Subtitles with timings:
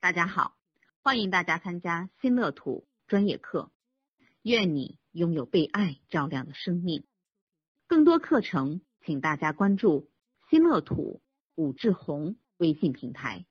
[0.00, 0.54] 大家好，
[1.02, 3.72] 欢迎大家参加新乐土专业课。
[4.42, 7.04] 愿你拥有被爱照亮的生命。
[7.88, 10.08] 更多课程，请大家关注
[10.48, 11.20] 新乐土
[11.56, 13.44] 武志红微信平台。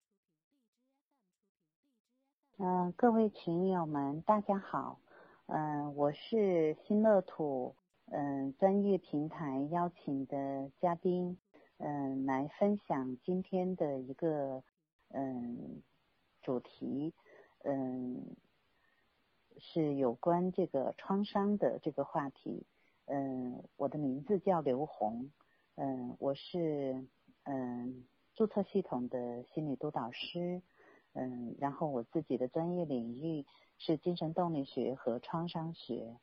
[2.57, 5.01] 嗯，各位群友们，大家好。
[5.47, 7.75] 嗯，我是新乐土
[8.05, 11.37] 嗯专业平台邀请的嘉宾，
[11.77, 14.63] 嗯，来分享今天的一个
[15.09, 15.83] 嗯
[16.47, 17.13] 主题，
[17.65, 18.37] 嗯，
[19.57, 22.65] 是有关这个创伤的这个话题。
[23.03, 25.29] 嗯，我的名字叫刘红，
[25.75, 27.05] 嗯，我是
[27.43, 30.61] 嗯注册系统的心理督导师。
[31.11, 33.45] 嗯，然后我自己的专业领域
[33.77, 36.17] 是精神动力学和创伤学。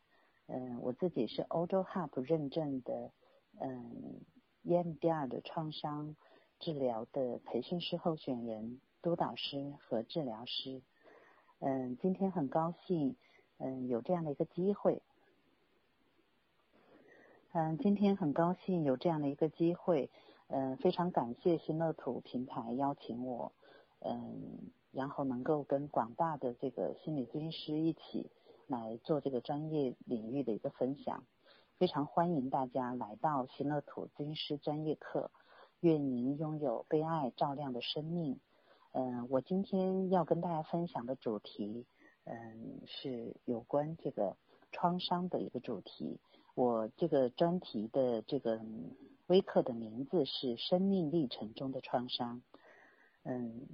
[0.47, 3.13] 嗯，我自己是欧洲 HUB 认证的，
[3.61, 4.23] 嗯
[4.65, 6.17] ，EMDR 的创伤
[6.61, 10.81] 治疗的培训师候选人、督导师和治疗师。
[11.59, 13.17] 嗯，今天很高兴，
[13.59, 15.03] 嗯，有这样的一个机会。
[17.53, 20.09] 嗯，今天很高兴有这样的一个机会，
[20.47, 23.53] 嗯，非常感谢新乐土平台邀请我，
[24.01, 24.73] 嗯。
[24.91, 28.31] 然后能够跟广大的这个心理咨询师一起
[28.69, 31.25] 来做这个专业领域的一个分享，
[31.79, 35.33] 非常欢迎大家来到新乐土咨询师专业课。
[35.81, 38.39] 愿您拥有被爱照亮的生命。
[38.97, 41.85] 嗯，我今天要跟大家分享的主题，
[42.23, 44.37] 嗯，是有关这个
[44.71, 46.21] 创伤的一个主题。
[46.55, 48.61] 我这个专题的这个
[49.27, 52.41] 微课的名字是生命历程中的创伤。
[53.25, 53.67] 嗯。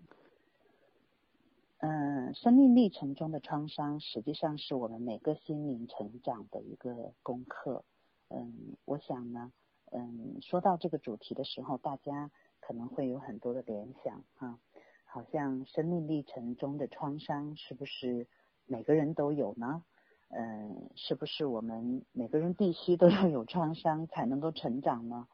[1.82, 7.84] 嗯，生命历程中的创伤，实际上是我们每个心灵成长的一个功课。
[8.28, 9.52] 嗯，我想呢，
[9.90, 14.58] 嗯，说到这个主题的时候，大家可能会有很多的联想哈，
[15.12, 18.26] 好像生命历程中的创伤是不是
[18.66, 19.82] 每个人都有呢？
[20.28, 25.26] 嗯，是不是我们每个人必须都要有创伤才能够成长呢？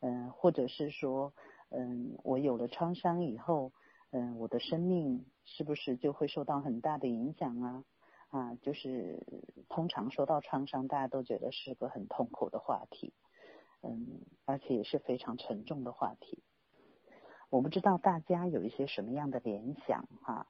[0.00, 1.32] 嗯，或者是说，
[1.70, 3.72] 嗯，我有了创伤以后。
[4.12, 7.84] 嗯，我的生命是不是就会受到很大的影响啊？
[8.28, 9.20] 啊，就是
[9.68, 13.12] 通常说到创伤，大家都觉得是个很痛苦的话题，
[13.82, 16.44] 嗯，而且也是非常沉重的话题。
[17.48, 20.46] 我不知道大家有一些什么样的联想哈？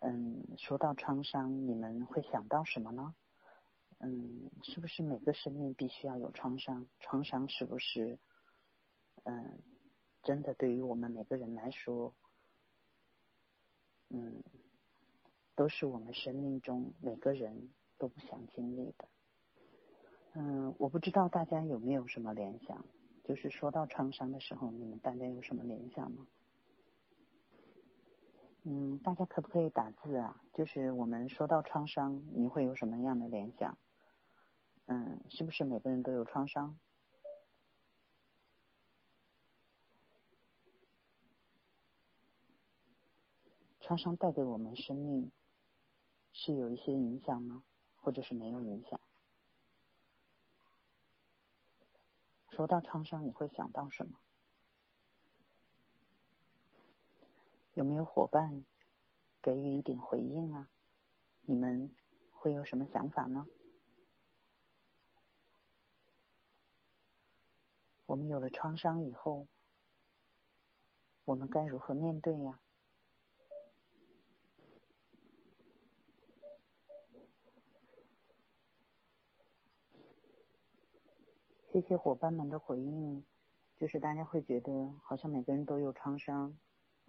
[0.00, 3.14] 嗯，说到创伤，你们会想到什么呢？
[3.98, 6.86] 嗯，是不是每个生命必须要有创伤？
[6.98, 8.18] 创伤是不是
[9.24, 9.58] 嗯，
[10.22, 12.14] 真的对于我们每个人来说？
[14.08, 14.42] 嗯，
[15.54, 19.08] 都是我们生命中每个人都不想经历的。
[20.32, 22.84] 嗯，我不知道大家有没有什么联想，
[23.22, 26.26] 就是说到创伤的时候，你们大家有什么联想吗？
[28.62, 30.42] 嗯，大家可不可以打字啊？
[30.52, 33.78] 就是我们说到创伤，你会有什么样的联想？
[34.86, 36.78] 嗯，是不是每个人都有创伤？
[43.80, 45.32] 创伤带给我们生命
[46.32, 47.64] 是有一些影响吗？
[47.96, 49.00] 或者是没有影响？
[52.50, 54.18] 说到创伤，你会想到什么？
[57.74, 58.64] 有没有伙伴
[59.40, 60.68] 给予一点回应啊？
[61.42, 61.94] 你们
[62.30, 63.46] 会有什么想法呢？
[68.06, 69.46] 我们有了创伤以后，
[71.24, 72.60] 我们该如何面对呀？
[81.72, 83.24] 谢谢伙伴们的回应，
[83.76, 86.58] 就是大家会觉得好像每个人都有创伤，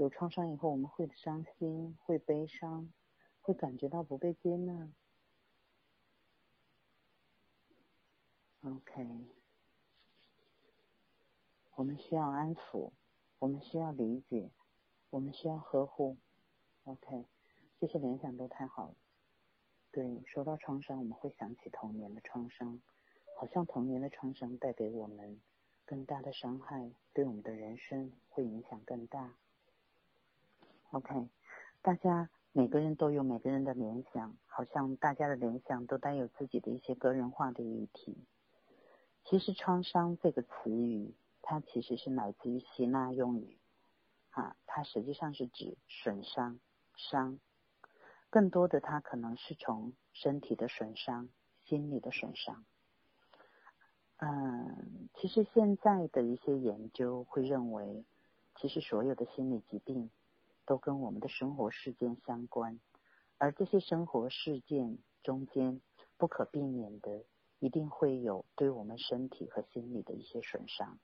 [0.01, 2.91] 有创伤以后我们会伤心、会悲伤、
[3.39, 4.91] 会感觉到不被接纳。
[8.63, 9.28] OK，
[11.75, 12.90] 我们需要安抚，
[13.38, 14.50] 我们需要理解，
[15.11, 16.17] 我们需要呵护。
[16.85, 17.28] OK，
[17.79, 18.96] 这些联想都太好了。
[19.91, 22.81] 对，说到创伤，我们会想起童年的创伤。
[23.37, 25.40] 好像童年的创伤带给我们
[25.85, 29.35] 更大的伤害，对我们的人生会影响更大。
[30.91, 31.29] OK，
[31.82, 38.17] 大家每个人都有每个人的联想，好像大家的联想都带有自己的一些个人化的议题。
[39.23, 43.58] 其实“创伤”这个词语，它其实是来自于希腊用语，
[44.32, 46.59] 啊，它实际上是指损伤、
[46.97, 47.40] 伤，
[48.29, 51.29] 更多的它可能是从身体的损伤、
[51.64, 52.66] 心理的损伤。
[54.17, 58.03] 嗯，其实现在的一些研究会认为，
[58.58, 60.11] 其实所有的心理疾病
[60.72, 62.79] 都跟我们的生活事件相关，
[63.38, 65.82] 而这些生活事件中间
[66.16, 67.26] 不可避免的，
[67.59, 70.97] 一定会有对我们身体和心理的一些损伤。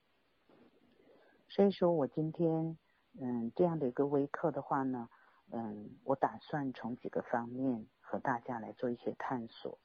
[1.50, 2.78] 所以说我今天
[3.20, 5.10] 嗯这样的一个微课的话呢，
[5.52, 9.80] 嗯，我打算从几个方面和大家来做一些探索。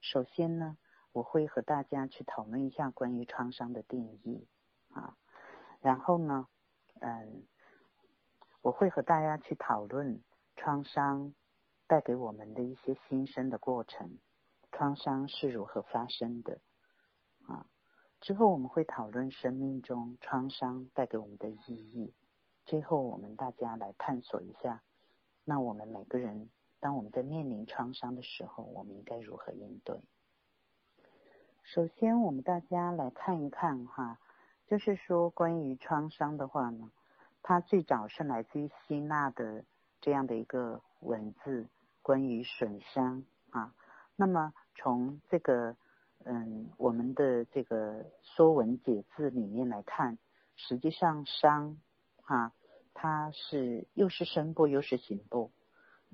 [0.00, 0.78] 首先呢，
[1.10, 4.46] 我会和大家去讨论一下关于创伤的定义
[4.90, 5.16] 啊，
[5.80, 6.46] 然后呢，
[7.00, 7.48] 嗯。
[8.64, 10.22] 我会和大家去讨论
[10.56, 11.34] 创伤
[11.86, 14.16] 带给我们的一些新生的过程，
[14.72, 16.60] 创伤是如何发生的
[17.46, 17.66] 啊？
[18.22, 22.14] 之后我们会讨论生命中创伤带给我们的意义。
[22.64, 24.82] 最后我们大家来探索一下，
[25.44, 26.48] 那我们每个人
[26.80, 30.00] 当我们在面临创伤的时候，我们应该如何应对？
[31.64, 34.18] 首先，我们大家来看一看哈，
[34.66, 36.90] 就是说关于创伤的话呢。
[37.46, 39.66] 它最早是来自于希腊的
[40.00, 41.68] 这样的一个文字，
[42.00, 43.74] 关于损伤啊。
[44.16, 45.76] 那么从这个
[46.24, 50.16] 嗯我们的这个《说文解字》里面来看，
[50.56, 51.76] 实际上伤
[52.22, 52.54] 啊，
[52.94, 55.50] 它是又是身部又是形部，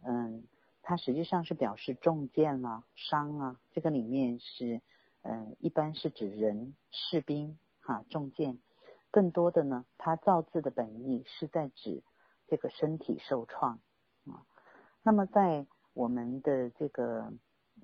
[0.03, 0.43] 嗯，
[0.83, 3.61] 它实际上是表示中箭了伤啊。
[3.71, 4.81] 这个里面是
[5.23, 8.59] 嗯一般是指人士兵哈中箭。
[9.11, 12.03] 更多的呢，它造字的本意是在指
[12.47, 13.81] 这个身体受创
[14.27, 14.47] 啊。
[15.03, 17.33] 那么在我们的这个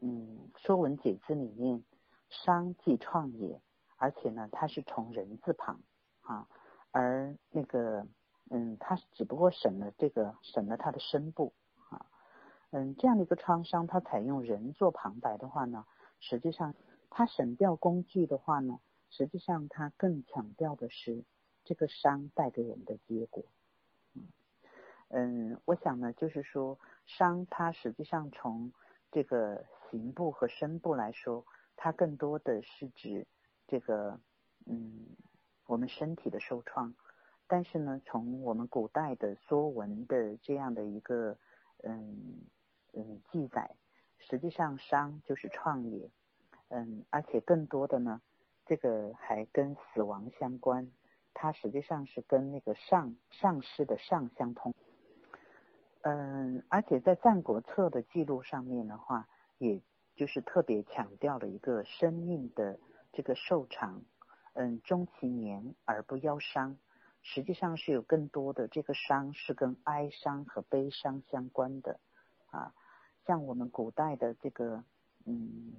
[0.00, 1.82] 嗯《说文解字》里面，
[2.28, 3.61] 伤即创也，
[3.96, 5.81] 而且呢，它是从人字旁
[6.23, 6.46] 啊，
[6.93, 8.06] 而那个
[8.50, 11.52] 嗯，它只不过省了这个省了它的声部
[11.90, 12.06] 啊。
[12.70, 15.84] 嗯，这样的一个创伤，它采用人做旁白的话呢，
[16.20, 16.75] 实际上
[17.11, 18.79] 它省掉工具的话呢。
[19.11, 21.25] 实际上，它更强调的是
[21.64, 23.44] 这个伤带给我们的结果。
[25.08, 28.73] 嗯，我想呢，就是说，伤它实际上从
[29.12, 33.26] 这个形部和身部来说，它更多的是指
[33.69, 34.19] 这个
[34.67, 35.06] 嗯
[35.67, 36.94] 我们身体的受创。
[37.47, 41.38] 但是呢，从我们古代的说文的这样的一个
[41.85, 42.41] 嗯
[42.93, 43.76] 嗯记载，
[44.19, 46.11] 实际上伤就是创也。
[46.69, 48.20] 嗯，而且更多的呢。
[48.67, 50.91] 这个还跟死亡相关，
[51.33, 54.75] 它实际上是跟那个上上师的上相通。
[56.03, 59.29] 嗯，而且在《战国策》的记录上面的话，
[59.59, 59.81] 也
[60.17, 62.79] 就是特别强调了一个生命的
[63.13, 64.03] 这个寿长，
[64.55, 66.77] 嗯，终其年而不夭伤，
[67.23, 72.01] 实际上是有更多的这个伤是跟哀伤和悲伤相关的
[72.51, 72.75] 啊。
[73.25, 74.83] 像我们古代的这个，
[75.25, 75.75] 嗯。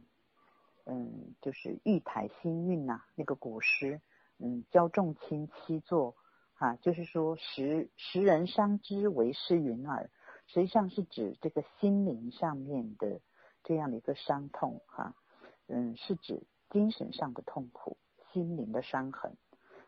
[0.90, 4.00] 嗯，就是玉台新韵呐，那个古诗，
[4.40, 6.16] 嗯，焦仲卿七作，
[6.54, 10.10] 哈，就是说时时人伤之为是云耳，
[10.46, 13.20] 实际上是指这个心灵上面的
[13.64, 15.14] 这样的一个伤痛，哈，
[15.68, 17.98] 嗯，是指精神上的痛苦，
[18.32, 19.36] 心灵的伤痕。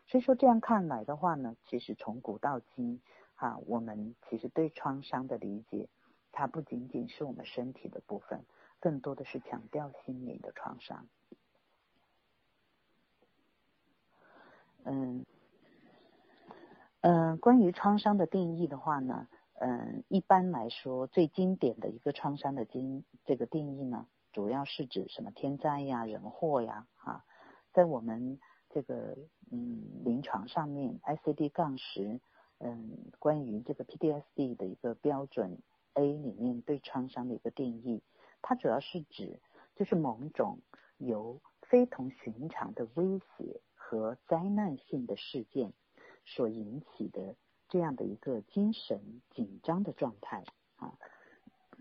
[0.06, 3.00] 所以说这样看来的话呢，其实从古到今，
[3.36, 5.88] 哈，我们其实对创伤的理解，
[6.30, 8.44] 它不仅仅是我们身体的部分。
[8.80, 11.06] 更多的是强调心灵的创伤。
[14.84, 15.24] 嗯
[17.02, 27.24] 嗯，关于创伤的定义的话呢，嗯，一般来说最经典的一个创伤的经这个定义呢，主要是指什么天灾呀、人祸呀，哈，
[27.72, 29.16] 在我们这个
[29.50, 32.20] 嗯临床上面，ICD 杠十
[32.58, 35.62] 嗯关于这个 PTSD 的一个标准
[35.94, 38.02] A 里面对创伤的一个定义。
[38.42, 39.40] 它主要是指，
[39.76, 40.60] 就是某种
[40.98, 45.72] 由非同寻常的威胁和灾难性的事件
[46.24, 47.36] 所引起的
[47.68, 50.44] 这样的一个精神紧张的状态
[50.76, 50.98] 啊，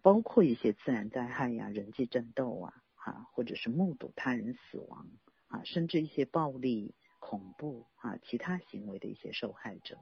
[0.01, 5.07] 包括一些自然灾害呀、人际争斗啊，啊，或者是目睹他人死亡
[5.47, 9.97] 啊，甚至一些暴力、恐怖啊其他行为的一些受害者，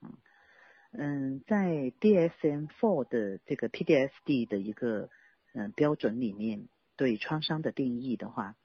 [0.00, 0.18] 嗯
[0.92, 5.08] 嗯，在 DSM-4 的这个 PDSD 的一个。
[5.54, 8.56] 嗯，标准里面对创伤的定义的话，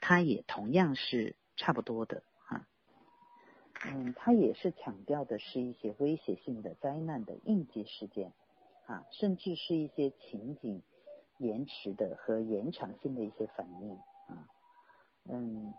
[0.00, 2.66] 它也同样是差不多的哈。
[3.86, 8.34] 嗯，它也是强调的是一些威胁性的灾难的应急事件
[8.86, 10.82] 啊，甚至是一些情景
[11.38, 13.90] 延迟的和延长性的一些反应
[14.28, 14.46] 啊。
[15.24, 15.72] 嗯，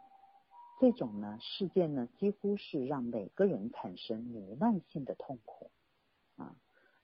[0.81, 5.69] 这种呢事件呢，几乎是让每个人产生弥漫性的痛苦
[6.37, 6.55] 啊。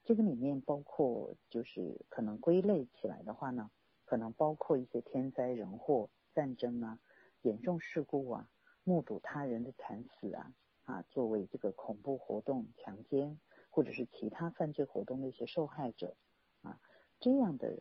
[0.05, 3.71] 这个里面包括，就是可能归类起来的话呢，
[4.05, 6.99] 可能包括一些天灾人祸、战争啊、
[7.41, 8.49] 严重事故啊、
[8.83, 16.15] 目睹他人的惨死啊，啊，作为这个恐怖活动、强奸、或者是其他犯罪活动的一些受害者
[16.61, 16.79] 啊，
[17.19, 17.79] 这样的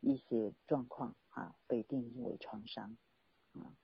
[0.00, 2.96] 一些状况啊，被定义为创伤
[3.52, 3.74] 啊。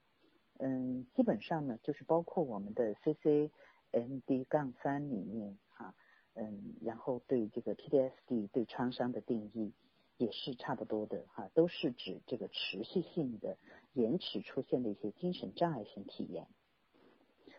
[0.58, 5.94] 嗯，基本上呢，就是包括我们的 CCMD 杠三里面啊，
[6.38, 9.72] 嗯，然后对这个 PTSD 对创伤的定义
[10.16, 13.56] 也是差不多的哈，都是指这个持续性的
[13.92, 16.46] 延迟出现的一些精神障碍性体验。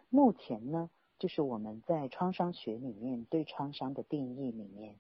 [0.10, 0.90] 目前呢。
[1.20, 4.96] 就是我们在创伤学里面对创伤的定义里面，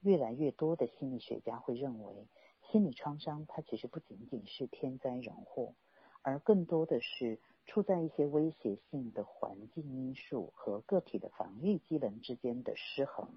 [0.00, 2.26] 越来越多的心理学家会认为，
[2.72, 5.74] 心理创伤它其实不仅仅是天灾人祸，
[6.22, 13.28] 而更多的是处在一些威胁性的环境因素和个体的防御机能之间的失衡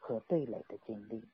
[0.00, 1.24] 和对垒的经历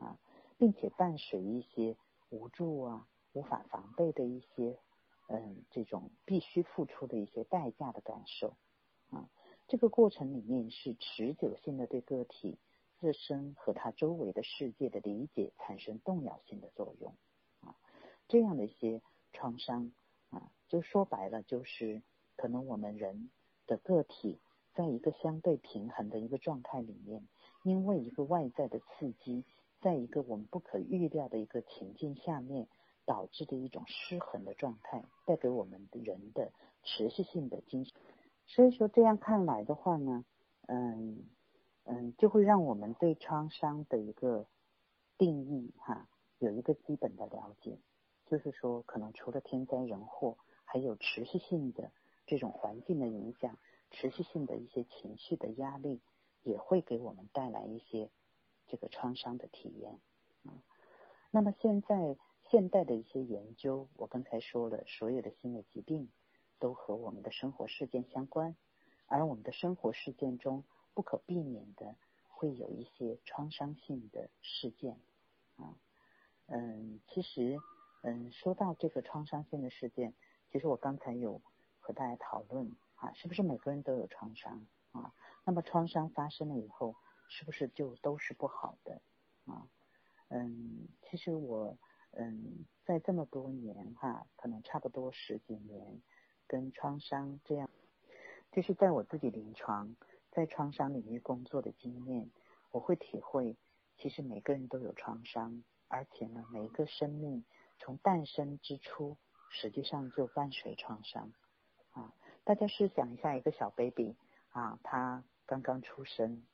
[0.00, 0.18] 啊，
[0.56, 1.94] 并且伴随一些
[2.30, 4.78] 无助啊、无法防备的一些
[5.28, 8.56] 嗯这种必须付出的一些代价的感受
[9.10, 9.28] 啊。
[9.68, 12.58] 这个过程里面是持久性的对个体
[12.98, 17.14] 自身和他周围的世界的理解产生动摇性的作用
[17.60, 17.76] 啊，
[18.26, 19.02] 这样的一些
[19.32, 19.92] 创伤
[20.30, 22.02] 啊，就说白了就是
[22.36, 23.30] 可能我们人
[23.66, 24.40] 的个体
[24.74, 27.26] 在一个相对平衡的一个状态里面，
[27.62, 29.44] 因为一个外在的刺激，
[29.80, 32.68] 在一个我们不可预料的一个情境下面
[33.04, 37.94] 导致的一种失衡的状态，带给我们人的持续性的精神。
[38.46, 40.24] 所以说这样看来的话呢，
[40.66, 41.24] 嗯
[41.84, 44.46] 嗯，就会让我们对创伤的一个
[45.18, 46.08] 定义哈，
[46.38, 47.78] 有一个基本的了解，
[48.30, 51.90] 就是说可能除了天灾人祸，还有持续性的
[52.26, 53.58] 这种环境的影响，
[53.90, 56.00] 持续性的一些情绪的压力，
[56.44, 58.08] 也会给我们带来一些
[58.68, 59.98] 这个创伤的体验
[60.44, 60.62] 啊。
[61.30, 62.16] 那么现在
[62.48, 66.08] 现代的一些研究，我刚才说了，所有的心理疾病。
[66.62, 68.54] 都和我们的生活事件相关，
[69.06, 71.96] 而我们的生活事件中不可避免的
[72.28, 75.00] 会有一些创伤性的事件
[75.56, 75.74] 啊，
[76.48, 77.58] 嗯，其实
[78.02, 80.14] 嗯，说到这个创伤性的事件，
[80.50, 81.40] 其实我刚才有
[81.78, 85.14] 和大家讨论啊，是不是每个人都有创伤啊？
[85.44, 86.94] 那么创伤发生了以后，
[87.28, 89.00] 是不是就都是不好的
[89.46, 89.68] 啊？
[90.28, 91.76] 嗯，其实我
[92.12, 96.00] 嗯，在这么多年哈，可能差不多十几年。
[96.46, 97.70] 跟创伤这样，
[98.50, 99.94] 就是在我自己临床
[100.32, 102.28] 在创伤领域工作的经验，
[102.72, 103.56] 我会体会，
[103.96, 107.44] 其实每个人都有创伤，而且呢，每一个生命
[107.80, 109.16] 从诞生之初，
[109.50, 111.32] 实际上就伴随创伤
[111.90, 112.14] 啊。
[112.44, 114.16] 大家试想一下，一个小 baby
[114.50, 116.46] 啊，他刚刚出生，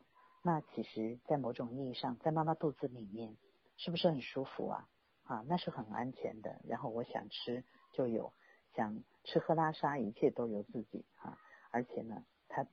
[0.43, 3.37] 那其实，在某种意义上，在妈妈肚子里面，
[3.77, 4.89] 是不是很舒服啊？
[5.25, 6.61] 啊，那是很安全的。
[6.65, 8.33] 然后我想吃就有。
[8.75, 11.39] 想吃喝拉撒，一切都由自己啊！
[11.71, 12.67] 而且呢，他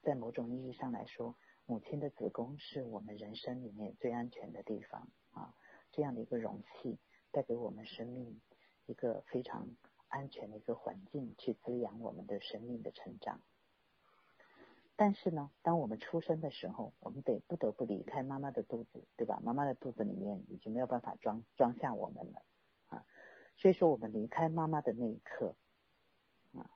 [0.00, 1.36] 在某种意义上来说，
[1.66, 5.54] 母亲的子宫是我们人生里面最安全的地方啊！
[5.92, 6.98] 这样的一个容器，
[7.32, 8.40] 带给我们生命
[8.86, 9.68] 一个非常
[10.08, 13.40] 安全的一个环境，去滋养我们的生命的成长。
[14.96, 19.40] 但是呢，当我们出生的时候，我们得不得不离开妈妈的肚子，对吧？
[19.42, 22.42] 妈妈的肚子里面已经没有办法装装下我们了
[22.88, 23.06] 啊。
[23.56, 25.54] 所以说，我们离开妈妈的那一刻，
[26.52, 26.68] 啊，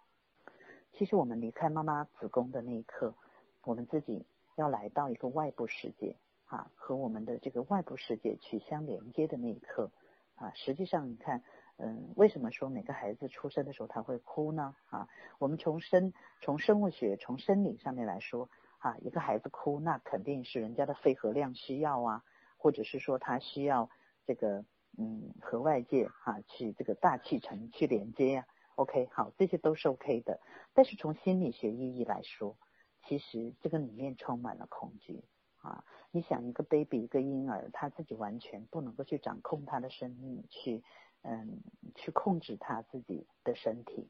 [0.93, 3.15] 其实我们离开妈妈子宫的那一刻，
[3.63, 4.25] 我们自己
[4.57, 9.91] 要来到一个外部世界，啊，和我们的这个外部世界去相连接的那一刻，
[10.35, 11.43] 啊，实际上你看，
[11.77, 14.75] 嗯，为什么说每个孩子出生的时候他会哭呢？
[14.87, 18.49] 啊，我们从生从生物学从生理上面来说，
[18.79, 22.23] 啊，一个孩子哭，那肯定是人家的肺活量需要啊，
[22.57, 23.91] 或者是说他需要
[24.27, 24.65] 这个。
[24.97, 30.39] 嗯，和外界哈去这个大气层去连接呀，OK，好，这些都是 OK 的。
[30.73, 32.57] 但是从心理学意义来说，
[33.03, 35.25] 其实这个里面充满了恐惧
[35.65, 35.85] 啊。
[36.13, 40.85] 你想，一个 baby，一个婴儿，他自己完全不能够去掌控他的生命，去
[41.23, 41.61] 嗯
[41.97, 44.09] 去控制他自己的身体，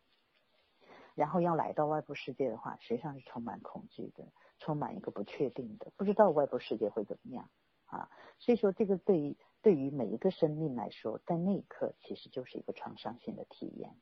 [1.14, 4.26] 然后要来到外部世界的话，实际上是充满恐惧的，
[4.58, 7.48] 充满一个不确定的，不知道外部世界会怎么样
[7.86, 8.10] 啊。
[8.38, 13.96] 所以说，这个对于对于每一个生命来说，在那一刻其实就是一个创伤性的体验。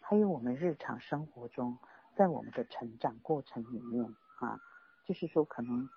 [0.00, 1.78] 还有我们日常生活中，
[2.16, 4.04] 在我们的成长过程里面
[4.40, 4.58] 啊，
[5.04, 5.88] 就是说可能，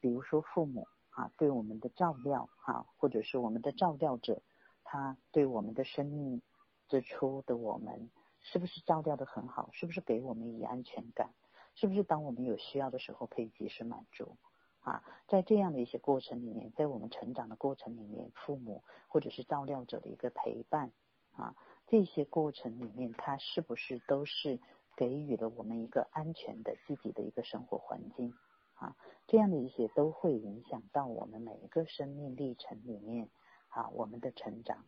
[0.00, 4.42] 比如说父母啊对我们的照料啊，或者是我们的照料者，
[4.84, 6.42] 他对我们的生命
[6.88, 9.70] 之初的我们，是不是照料的很好？
[9.72, 11.34] 是不是给我们以安全感？
[11.74, 14.36] 是不是当我们有需要的时候可以及时满足？
[14.80, 20.92] 啊，在这样的一些过程里面，在我们成长的过程里面，父母或者是照料者的一个陪伴
[21.36, 21.54] 啊，
[21.86, 24.58] 这些过程里面，他是不是都是
[24.96, 28.32] 给予了我们一个安全的、积极的一个生活环境
[28.78, 33.28] 啊，这样的一些都会影响到我们每一个生命历程里面
[33.68, 34.84] 啊，我们的成长，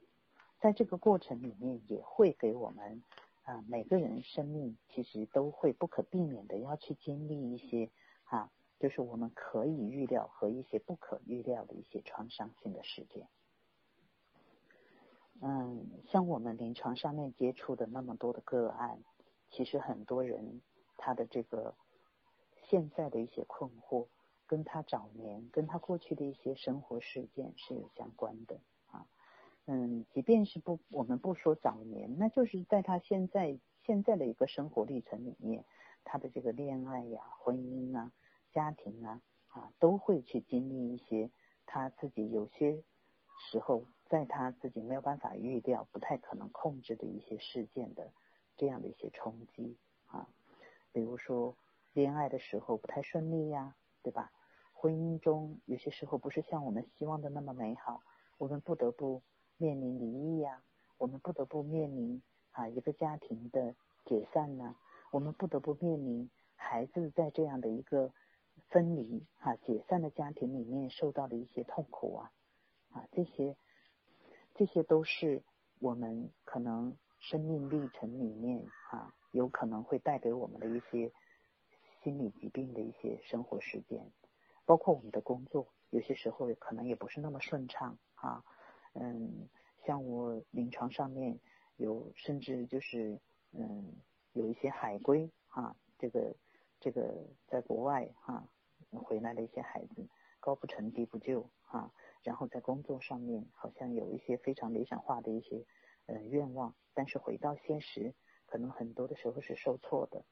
[0.61, 3.03] 在这个过程里面也会给我们
[3.43, 7.91] 啊每个人生命其实都会不可避免的要去经历一些
[8.25, 13.29] 啊，就是我们可以预料和一些不可预料的一些创伤性的事件。
[15.43, 19.03] 嗯，像我们临床上面接触的那么多的个案，
[19.51, 20.61] 其实很多人
[20.97, 21.75] 他的这个
[22.71, 24.07] 现在的一些困惑，
[24.47, 29.07] 跟他早年、跟他过去的一些生活事件是有相关的啊。
[29.67, 35.65] 嗯，即便是不我们不说早年，那就是在他现在现在的一个生活历程里面，
[36.05, 38.13] 他的这个恋爱呀、婚姻啊、
[38.53, 41.29] 家庭啊啊，都会去经历一些
[41.67, 42.83] 他自己有些
[43.51, 43.85] 时候。
[44.11, 48.11] 在他自己没有办法预料、不太可能控制的一些事件的
[48.57, 49.77] 这样的一些冲击
[50.09, 50.27] 啊，
[50.91, 51.55] 比如说
[51.93, 54.33] 恋爱的时候不太顺利呀，对吧？
[54.73, 58.03] 婚姻中有些时候不是像我们希望的那么美好，
[58.39, 59.23] 我们不得不
[59.57, 60.63] 面临离异呀，
[60.99, 64.77] 我们不得不面临啊一个家庭的解散呢，
[65.11, 68.13] 我们不得不面临孩子在这样的一个
[68.69, 72.33] 分离啊解散的家庭里面受到的一些痛苦啊
[72.93, 73.57] 啊这些。
[74.55, 75.43] 这些都是
[75.79, 81.11] 我们可能生命历程里面啊，有可能会带给我们的一些
[82.03, 84.11] 心理疾病的一些生活事件，
[84.65, 88.45] 包括我们的工作，有些时候可能也不是那么顺畅啊。
[88.95, 89.49] 嗯，
[89.85, 91.39] 像我临床上面
[91.77, 93.21] 有，甚至就是
[93.53, 93.97] 嗯，
[94.33, 96.35] 有一些海归啊，这个
[96.81, 98.49] 这个在国外哈
[98.91, 100.09] 回来的一些孩子，
[100.41, 101.93] 高不成低不就啊。
[102.23, 105.65] 然后在工作上面好像有一些非常理想化的一些
[106.07, 108.15] 呃愿望，但是回到现实，
[108.47, 110.25] 可能很多的时候是受挫的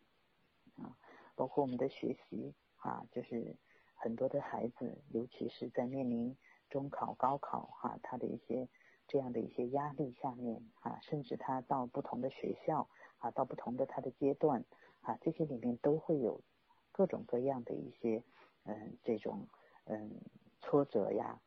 [0.76, 0.96] 啊。
[1.38, 3.57] 包括我们的学习啊，就是
[3.95, 6.37] 很多的孩子，尤其是在面临
[6.68, 8.68] 中考、高考哈，他的一些
[9.07, 14.65] 这样的一些压力下面啊，甚至他到不同的学校啊，到不同的他的阶段
[15.02, 16.43] 啊，这些里面都会有
[16.91, 18.25] 各种各样的一些
[18.65, 19.47] 嗯这种
[19.84, 20.21] 嗯
[20.60, 21.41] 挫折呀。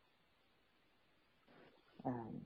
[2.04, 2.40] 嗯，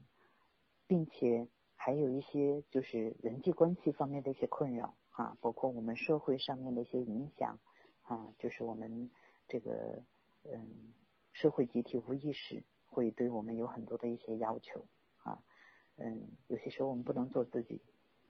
[0.88, 7.58] 并且还有一些就是人际关系方面的一些困扰啊，包括我们社会上面的一些影响
[8.02, 9.10] 啊，就是我们
[9.48, 10.02] 这个
[10.44, 10.92] 嗯
[11.32, 14.86] 社会集体无意识会对我们有很多的一些要求
[15.24, 15.42] 啊，
[15.96, 17.80] 嗯，有些时候我们不能做自己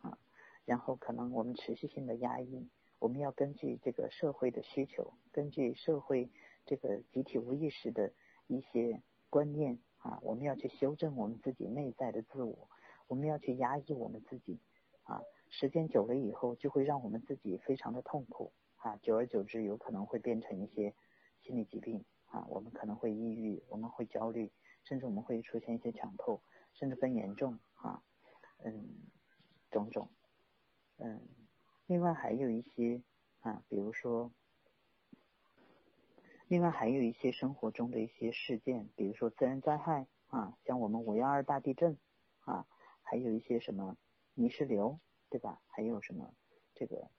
[0.00, 0.18] 啊，
[0.64, 2.68] 然后可能我们持续性的压抑，
[2.98, 6.30] 我们要根据这个社会的需求，根据社会
[6.64, 8.12] 这个集体无意识的
[8.46, 9.78] 一些观念。
[9.98, 12.70] 啊，我们要去修正我们自己内在的自我，
[13.08, 14.60] 我们要去压抑我们自己，
[15.02, 20.94] 啊，时间久了以后，就会让我们自己非常的痛苦，啊，久而久之，有可能会变成一些
[21.42, 24.52] 心理疾病，啊，我们可能会抑郁，我们会焦虑，
[24.84, 26.42] 甚至我们会出现一些强迫，
[26.74, 28.02] 甚至更严重，啊，
[28.64, 28.88] 嗯，
[29.70, 30.08] 种种，
[30.98, 31.20] 嗯，
[31.86, 33.02] 另外还有一些，
[33.40, 34.32] 啊，比如说。
[36.48, 41.98] 另外还有一些生活中的一些事件，比如说自然灾害啊，像我们五幺二大地震
[42.42, 42.64] 啊，
[43.02, 43.96] 还有一些什么
[44.34, 45.60] 泥石流，对吧？
[45.66, 46.34] 还有什么
[46.74, 47.10] 这个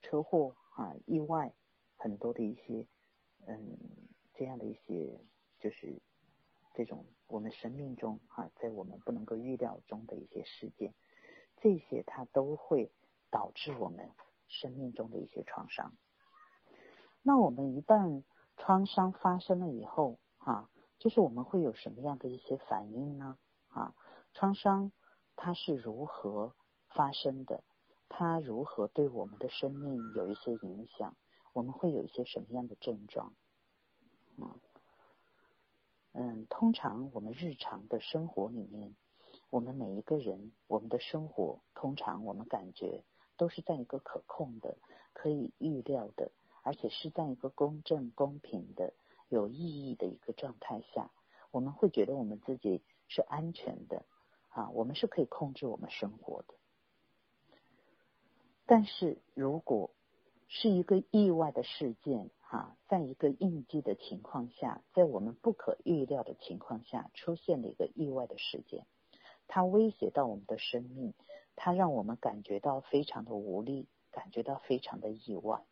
[0.00, 1.54] 车祸啊、意外，
[1.96, 2.86] 很多的一些
[3.46, 3.78] 嗯
[4.34, 5.20] 这样的一些
[5.58, 6.00] 就是
[6.74, 10.94] 这种我们生命中啊，在我们不能够预料中的一些事件，
[11.56, 12.92] 这些它都会
[13.30, 14.12] 导致我们
[14.46, 15.96] 生命中的一些创伤。
[17.22, 18.22] 那我们一旦
[18.56, 23.36] 创伤发生了以后，啊，就是我们会有什么样的一些反应呢？
[23.68, 23.94] 啊，
[24.32, 24.92] 创伤
[25.36, 26.54] 它是如何
[26.90, 27.62] 发生的？
[28.08, 31.16] 它如何对我们的生命有一些影响？
[31.52, 33.34] 我们会有一些什么样的症状？
[34.36, 34.60] 嗯，
[36.12, 38.94] 嗯，通常我们日常的生活里面，
[39.50, 43.04] 我们每一个人，我们的生活通常我们感觉
[43.36, 44.76] 都是在一个可控的、
[45.12, 46.30] 可以预料的。
[46.64, 48.92] 而且是在一个公正、公平的、
[49.28, 51.10] 有意义的一个状态下，
[51.50, 54.04] 我们会觉得我们自己是安全的
[54.50, 56.54] 啊，我们是可以控制我们生活的。
[58.68, 59.90] 但是如果
[60.46, 68.86] 是一个意外的事件哈，在一个应激的情况下，在我们不可预料的情况下出现了一个意外的事件，
[69.46, 71.14] 它威胁到我们的生命，
[71.56, 75.64] 它让我们感觉到非常的无力，感觉到非常的意外。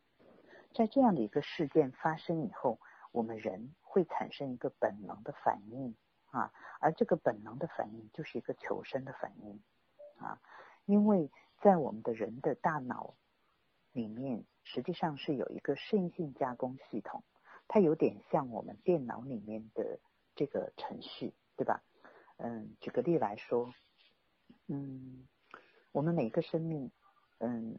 [0.74, 2.78] 在这样的一个事件发生以后，
[3.12, 5.94] 我们人会产生一个本能的反应
[6.30, 9.60] 啊，而这个本能的反应就是一个求生的反应
[10.18, 10.40] 啊，
[10.86, 11.30] 因为
[11.60, 13.14] 在我们的人的大脑
[13.92, 17.24] 里面，实际上是有一个适应性加工系统，
[17.66, 19.98] 它有点像我们电脑里面的
[20.34, 21.82] 这个程序，对吧？
[22.36, 23.72] 嗯，举个例来说，
[24.66, 25.26] 嗯，
[25.92, 26.90] 我们每个生命，
[27.38, 27.78] 嗯，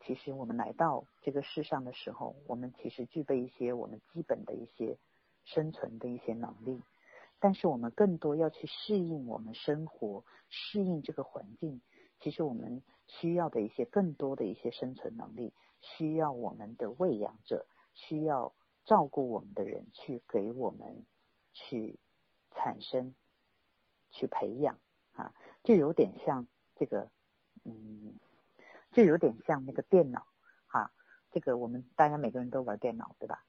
[0.00, 4.98] 其实我们来到这个世上的时候，我们其实具备一些我们基本的一些
[5.44, 6.82] 生存的一些能力，
[7.38, 11.80] 但是我们更多要去适应我们生活，适应这个环境。
[12.20, 18.54] 其实我们需要的一些更多的一些生存能力，需要我们的喂养者，需要
[18.84, 21.04] 照顾我们的人去给我们
[21.52, 21.98] 去
[22.52, 23.14] 产生、
[24.10, 24.78] 去培养
[25.14, 27.10] 啊，就有点像这个，
[27.64, 28.14] 嗯，
[28.92, 30.26] 就有点像那个电脑
[30.66, 30.92] 哈，
[31.30, 33.44] 这个我们大家每个人都玩电脑对吧？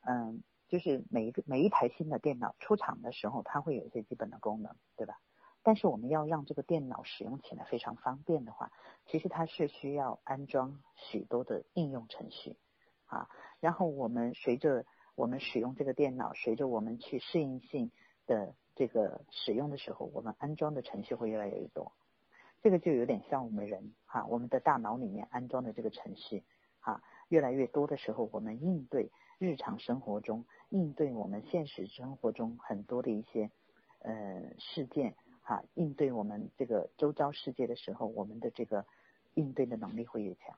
[0.00, 5.20] 嗯，就是每一个每一台新的电脑出厂的时候，它会有一些基本的功能，对吧？
[5.66, 8.70] 但是我们要让这个电脑使用起来非常方便的话，
[9.06, 12.56] 其实它是需要安装许多的应用程序
[13.06, 13.28] 啊。
[13.58, 17.90] 然后我们随着我们使用这个电脑，随着我们去适应性
[18.28, 21.90] 的这个使用的时候，我们安装的程序会越来越多。
[22.62, 26.44] 这个就有点像我们人哈，我们的大脑里面安装的这个程序
[26.78, 33.50] 哈，越来越多的时候，我们应对日常生活中，应对我们现实生活中很多的一些
[33.98, 35.16] 呃事件。
[35.46, 38.84] 啊，应对我们这个周遭世界的时候，我们的这个
[39.34, 40.56] 应对的能力会越强。